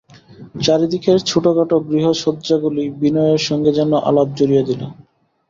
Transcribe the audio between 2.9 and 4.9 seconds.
বিনয়ের সঙ্গে যেন আলাপ জুড়িয়া দিল।